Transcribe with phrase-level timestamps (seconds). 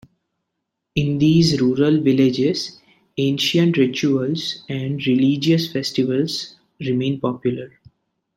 [0.95, 2.81] In these rural villages,
[3.19, 7.69] ancient rituals and religious festivals remain popular.